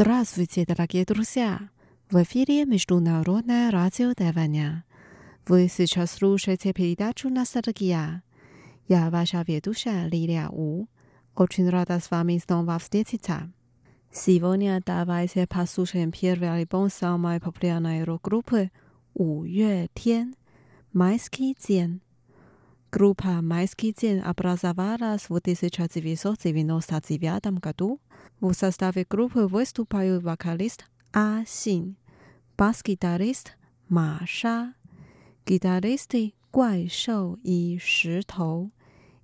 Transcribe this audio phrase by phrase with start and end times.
[0.00, 1.68] Здравствуйте, дорогие друзья!
[2.10, 4.86] В эфире Международное радио Тайваня.
[5.46, 8.22] Вы сейчас слушаете передачу «Ностальгия».
[8.88, 10.86] Я ваша ведущая Лилия У.
[11.36, 13.52] Очень рада с вами снова встретиться.
[14.10, 18.70] Сегодня давайте послушаем первый альбом самой популярной рок-группы
[19.14, 20.34] «Wu Yue Tian»
[20.94, 22.00] «Майский день».
[22.90, 28.00] Группа «Майский день» образовалась в 1999 году
[28.39, 31.95] в составе группы выступают вокалист А Син,
[32.57, 33.53] бас-гитарист
[33.89, 34.73] Ма Ша,
[35.45, 38.71] гитаристы Гуай Шоу и Ши Тоу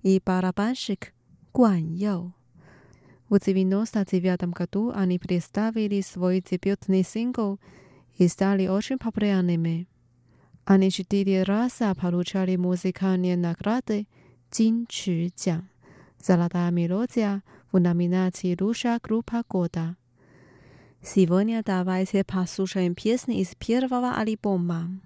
[0.02, 1.12] и барабанщик
[1.52, 2.34] Гуан Йоу.
[3.28, 7.58] В 1999 году они представили свой дебютный сингл
[8.18, 9.88] и стали очень популярными.
[10.64, 14.06] Они четыре раза получали музыкальные награды
[14.50, 15.66] Jin Qu 奖
[16.22, 19.96] «Золотая мелодия» в номинации «Лучшая группа года».
[21.02, 25.00] Сегодня давайте послушаем песни из первого альбома.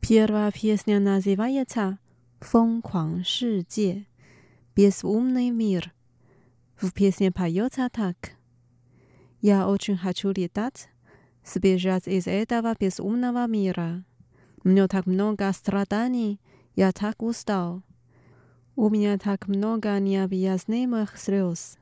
[0.00, 1.98] Первая песня называется
[2.42, 4.04] 疯狂世界
[4.76, 5.92] ，безумный мир.
[6.80, 8.32] В песне поется так.
[9.40, 10.88] Я очень хочу летать,
[11.44, 14.04] сбежать из этого безумного мира.
[14.64, 16.40] Мне так много страданий,
[16.74, 17.82] я так устал.
[18.76, 21.78] У меня так много необъяснимых слез.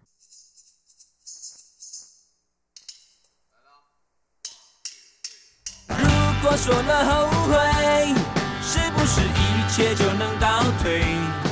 [5.88, 8.14] 如果说了后悔，
[8.62, 11.43] 是不是一切就能倒退？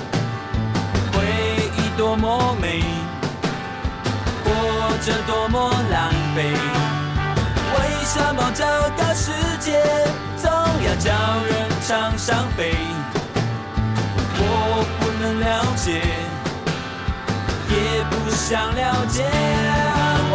[2.23, 2.81] 多么美，
[4.45, 4.47] 活
[5.05, 6.55] 着多么狼狈。
[7.75, 8.63] 为什么这
[8.95, 9.83] 个世界
[10.37, 11.11] 总要叫
[11.43, 12.73] 人尝伤悲？
[14.39, 15.99] 我不能了解，
[17.69, 17.75] 也
[18.09, 19.25] 不想了解。
[20.31, 20.33] 我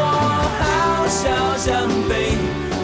[0.61, 1.25] 好想
[1.57, 2.37] 想飞，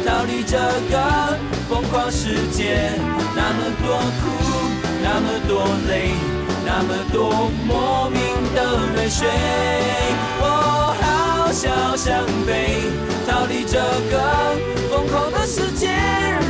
[0.06, 0.56] 逃离这
[0.90, 1.36] 个
[1.68, 2.90] 疯狂世界。
[3.36, 4.22] 那么多苦，
[5.02, 5.52] 那么多
[5.90, 5.92] 累，
[6.66, 8.20] 那么多莫名
[8.54, 8.58] 的
[8.96, 9.28] 泪水。
[10.40, 10.44] 我
[11.00, 12.82] 好想想飞，
[13.26, 13.78] 逃离这
[14.10, 14.14] 个
[14.90, 15.88] 疯狂的世界。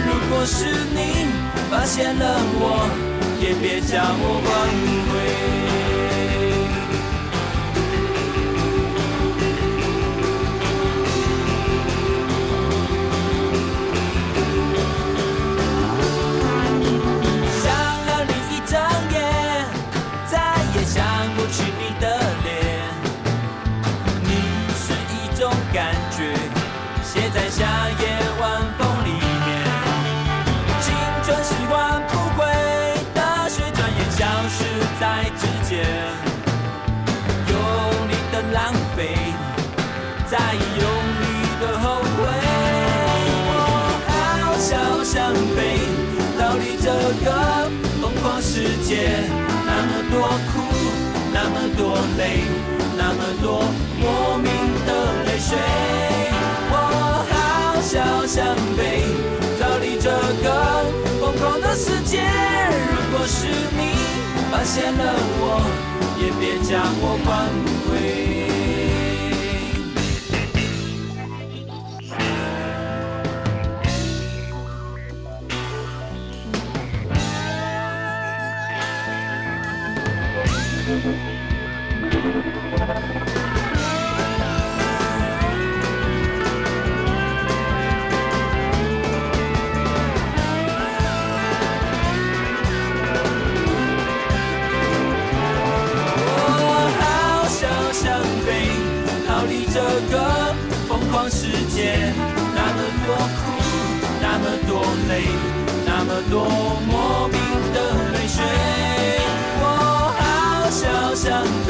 [0.07, 1.27] 如果是你
[1.71, 2.23] 发现了
[2.61, 2.89] 我，
[3.41, 4.51] 也别将我挽
[5.11, 5.13] 回。
[48.55, 49.11] 世界。
[49.67, 50.63] 那么多苦，
[51.33, 52.45] 那么多累，
[52.97, 53.65] 那么多
[53.99, 54.47] 莫名
[54.87, 54.91] 的
[55.25, 55.59] 泪水。
[56.71, 56.73] 我
[57.33, 57.35] 好
[57.81, 57.93] 想
[58.29, 59.03] 想飞，
[59.59, 60.09] 逃离这
[60.45, 60.47] 个
[61.21, 62.21] 疯狂的世界。
[62.21, 63.81] 如果是你
[64.53, 65.03] 发现了
[65.41, 65.67] 我，
[66.21, 67.51] 也别将我挽
[67.89, 68.64] 回。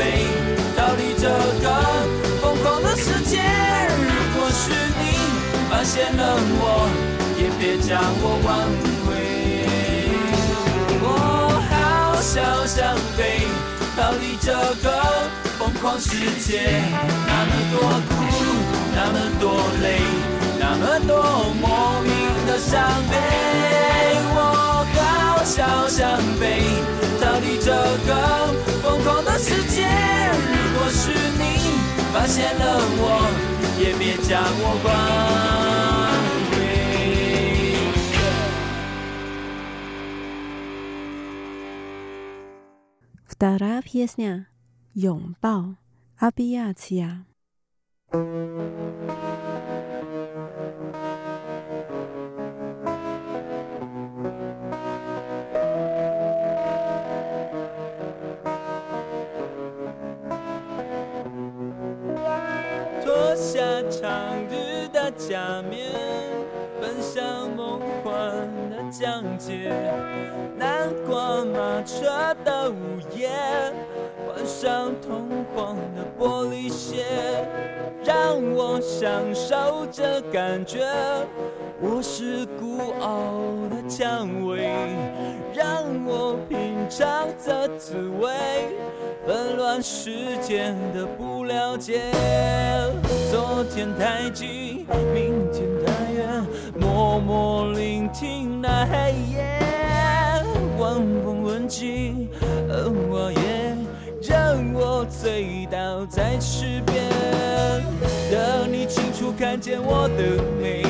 [0.04, 0.26] 飞，
[0.76, 1.28] 逃离这
[1.62, 1.66] 个
[2.42, 3.40] 疯狂的世界。
[3.96, 4.70] 如果是
[5.00, 5.02] 你
[5.70, 6.62] 发现了我，
[7.38, 8.48] 也别将我挽
[9.04, 9.08] 回。
[11.00, 11.06] 我
[11.70, 12.34] 好想
[12.66, 13.46] 想飞，
[13.96, 14.52] 逃离这
[14.82, 14.86] 个
[15.58, 16.08] 疯狂世
[16.38, 16.82] 界。
[17.26, 17.74] 那么多
[18.10, 18.12] 苦，
[18.94, 19.42] 那么多
[19.82, 19.86] 累，
[20.58, 21.12] 那么多
[21.60, 22.12] 莫名
[22.46, 22.78] 的伤
[23.10, 23.43] 悲。
[25.53, 26.59] 我好想想飞，
[27.21, 27.71] 逃离这
[28.07, 28.11] 个
[28.81, 29.85] 疯狂的世界。
[29.85, 31.41] 如果是你
[32.11, 32.63] 发 发现了
[32.97, 33.03] 我，
[33.79, 34.89] 也别将我关。
[43.29, 45.75] Вторая песня — 拥抱
[65.16, 65.90] 假面，
[66.80, 68.12] 奔向梦幻
[68.70, 69.72] 的疆界。
[70.56, 73.30] 南瓜马车的午夜，
[74.44, 77.04] 上通黄的玻璃鞋，
[78.04, 80.86] 让我享受这感觉。
[81.80, 84.68] 我是孤傲的蔷薇，
[85.54, 88.30] 让我品尝这滋味。
[89.26, 92.12] 纷乱世间的不了解，
[93.30, 96.46] 昨天太近，明天太远，
[96.78, 99.42] 默默聆听那黑夜，
[100.78, 100.94] 晚
[101.24, 102.28] 风吻尽，
[102.68, 103.53] 而我也
[105.04, 107.04] 醉倒在池边，
[108.30, 110.82] 等你清楚看见我的美，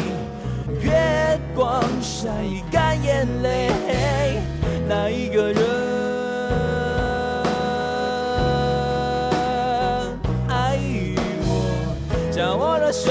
[0.80, 2.28] 月光晒
[2.70, 3.70] 干眼泪，
[4.88, 5.62] 那一个人。
[10.48, 10.78] 爱
[11.46, 13.10] 我，将我的手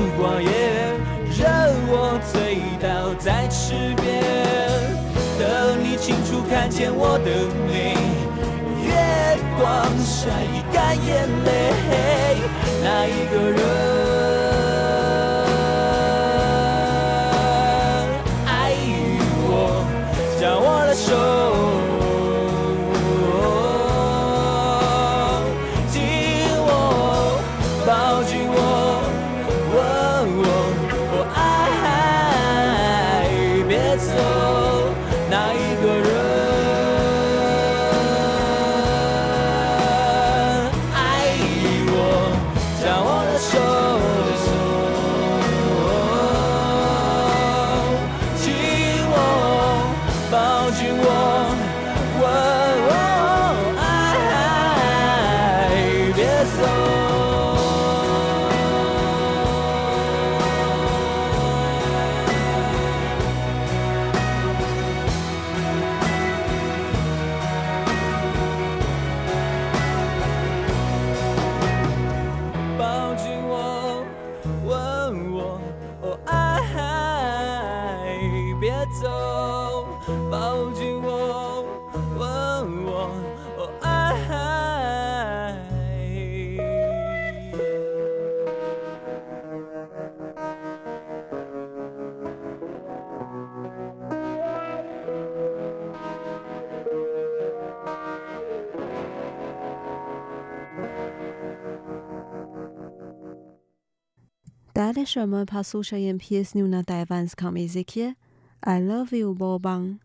[0.00, 0.48] 而花叶
[1.40, 1.42] 让
[1.90, 1.92] 我
[2.30, 2.86] 醉倒
[3.18, 4.06] 在池边。
[5.38, 5.42] 等
[5.82, 7.30] 你清楚看见我的
[7.66, 7.98] 美。
[8.86, 8.94] 月
[9.58, 9.64] 光
[9.98, 10.30] 晒
[10.72, 11.48] 干眼泪，
[12.82, 13.58] 那一个人
[104.77, 108.15] Дальше мы послушаем песню на тайванском языке
[108.61, 109.99] «I love you, Бобан».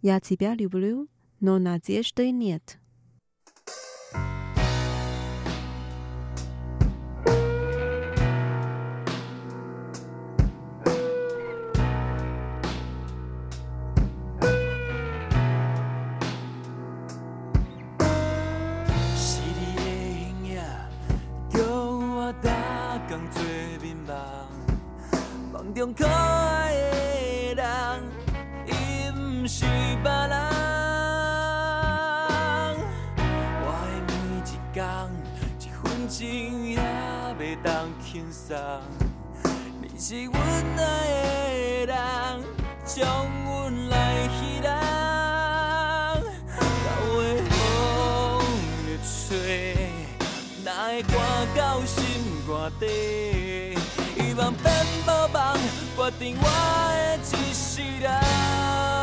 [0.00, 1.08] Я тебя люблю,
[1.40, 2.77] но надежды нет.
[23.89, 24.15] 面梦，
[25.51, 26.73] 梦中可爱
[27.55, 27.63] 的
[28.67, 30.33] 人，是别人。
[33.65, 34.77] 我的每一天，
[35.59, 36.17] 一分钟
[36.67, 36.77] 也
[37.39, 38.55] 袂当轻松。
[39.81, 40.35] 你是阮
[40.77, 40.79] 爱
[41.87, 41.95] 的人，
[42.85, 42.99] 将
[43.43, 43.47] 阮
[43.89, 43.93] 来
[44.27, 44.67] 彼人。
[46.85, 47.51] 到尾风
[48.85, 49.33] 会吹，
[50.63, 51.11] 哪会寒
[51.57, 51.97] 到心
[52.47, 53.38] 肝底？
[54.39, 54.73] 希望变
[55.05, 55.57] 无梦，
[55.97, 56.47] 决定我
[57.29, 58.98] 的一世人。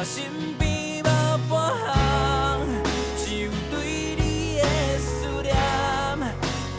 [0.00, 0.24] 我身
[0.58, 1.04] 边无
[1.50, 1.52] 半
[1.84, 1.92] 项，
[3.18, 4.62] 只有对你的
[4.98, 5.52] 思念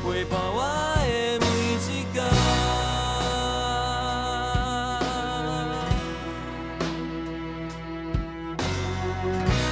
[0.04, 0.58] 陪伴我
[1.06, 1.08] 的
[1.40, 2.16] 每一天。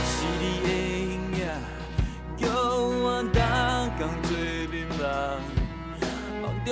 [0.05, 1.41] 是你的影影，
[2.37, 3.03] 叫我
[3.33, 3.35] 逐
[3.97, 4.29] 工做
[4.69, 5.01] 眠梦。
[6.43, 6.69] 梦中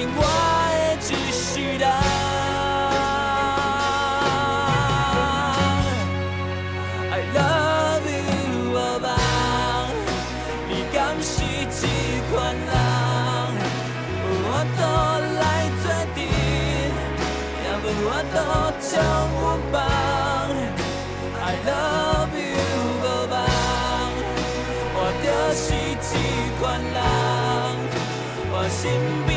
[0.00, 1.84] 定我的一世人。
[7.10, 9.04] I love you 无梦，
[10.70, 11.34] 你敢是
[11.68, 11.84] 这
[12.30, 12.72] 款人？
[14.24, 14.80] 无法度
[15.38, 15.44] 来
[15.82, 15.84] 做
[16.16, 16.18] 阵，
[17.60, 18.34] 也无法度
[18.80, 18.88] 将
[19.36, 19.76] 阮放。
[21.44, 22.56] I love you
[23.02, 23.34] 无梦，
[24.96, 25.68] 我就是
[26.00, 26.10] 这
[26.58, 26.98] 款人，
[28.50, 28.82] 我身
[29.26, 29.30] 边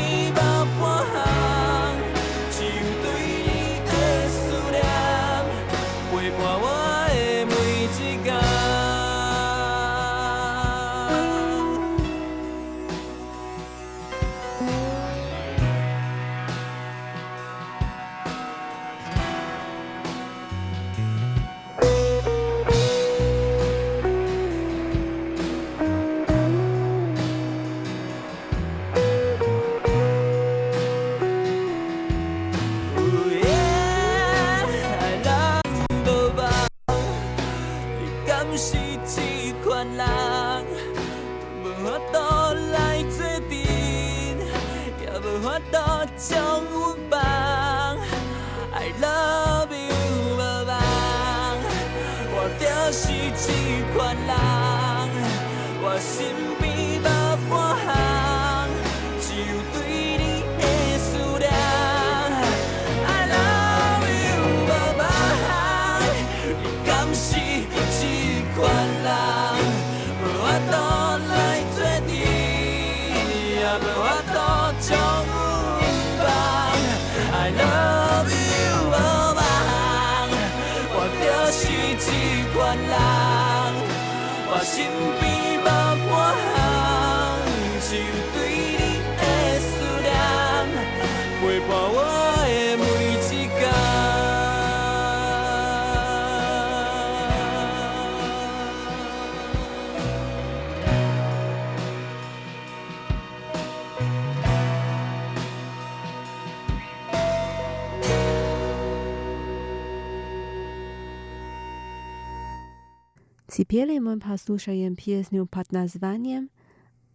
[113.56, 116.48] Cipieli mój pasłuszajem pieśnią pod nazwaniem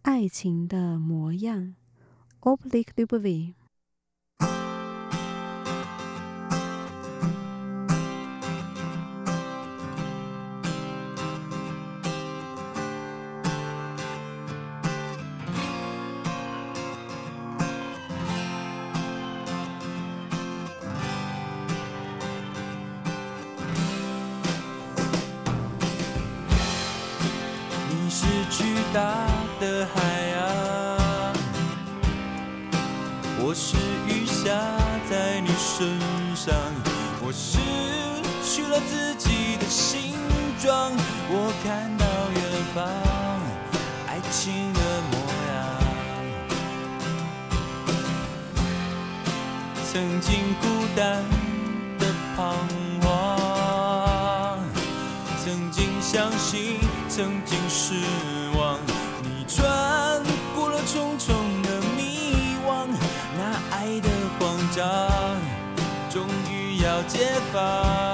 [0.02, 1.74] Ajcin de Mojang
[2.40, 3.54] Oblik Lubowi.
[28.20, 29.00] 是巨大
[29.58, 29.98] 的海
[30.34, 31.32] 洋
[33.42, 34.50] 我是雨下
[35.08, 35.98] 在你身
[36.36, 36.54] 上
[37.24, 37.58] 我失
[38.44, 40.12] 去了自己的形
[40.58, 40.92] 状
[41.30, 42.42] 我看到远
[42.74, 42.84] 方
[44.06, 45.16] 爱情的模
[45.48, 45.56] 样
[49.90, 51.24] 曾经孤单
[51.98, 52.68] 的彷
[53.00, 54.58] 徨
[55.42, 57.94] 曾经相信曾经失
[58.56, 58.78] 望。
[59.22, 60.22] 你穿
[60.54, 62.86] 过了重重的迷惘，
[63.36, 64.86] 那爱的慌张，
[66.08, 68.09] 终于要解放。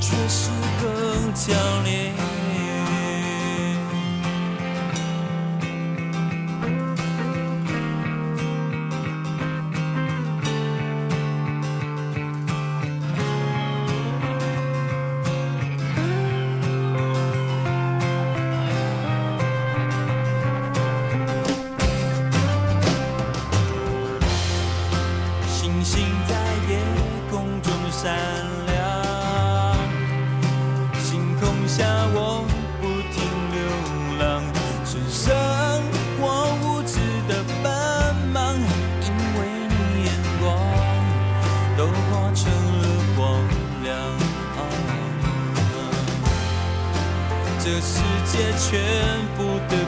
[0.00, 0.50] 却是
[0.80, 1.65] 更强。
[48.36, 48.80] 界全
[49.36, 49.85] 部的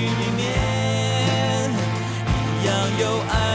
[0.00, 0.44] 里面，
[2.62, 3.45] 一样有爱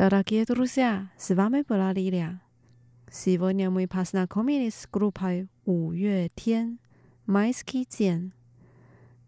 [0.00, 2.42] Дорогие друзья, с вами была Лилия.
[3.10, 6.78] Сегодня мы познакомились с группой 五月天
[7.26, 8.32] Майский день.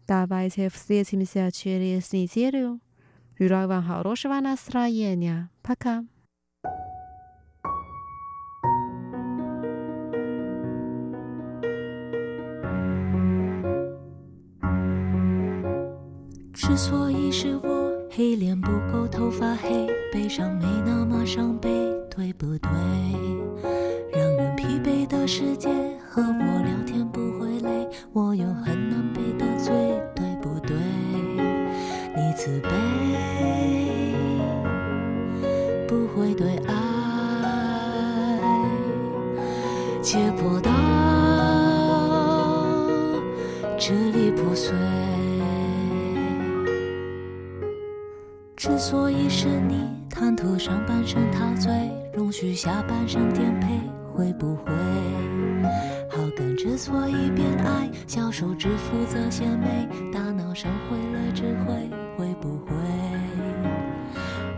[0.07, 2.79] Давайте встретимся через неделю.
[3.37, 5.49] Желаю вам хорошего настроения.
[5.61, 6.05] Пока.
[16.59, 17.82] 之所以是我
[18.16, 21.68] 黑脸不够，头发黑，悲伤没那么伤悲，
[22.08, 22.70] 对不对？
[24.12, 25.68] 让人疲惫的世界，
[26.08, 29.74] 和我聊天不会累，我又很难被得罪，
[30.14, 30.76] 对不对？
[32.14, 32.68] 你自卑，
[35.88, 36.72] 不会对爱
[40.00, 40.70] 解剖到
[43.76, 44.72] 支离破碎。
[48.64, 51.70] 之所以是你贪图上半生陶醉，
[52.14, 53.78] 容许下半生颠沛，
[54.14, 54.72] 会不会？
[56.10, 62.72] 好感之所以变爱，小手指负责献媚，大脑上毁了智慧，会不会？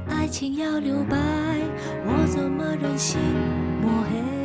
[0.07, 1.17] 爱情要留白，
[2.07, 3.19] 我怎么忍心
[3.83, 4.36] 抹黑？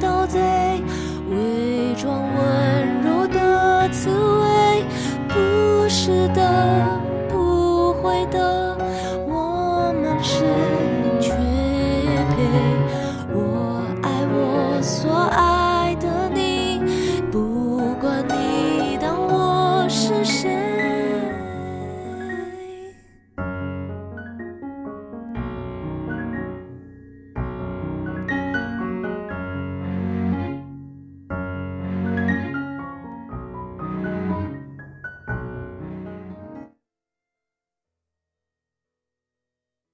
[0.00, 0.59] 到最，